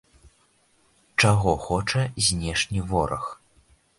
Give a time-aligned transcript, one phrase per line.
[1.21, 3.39] Чаго хоча знешні вораг?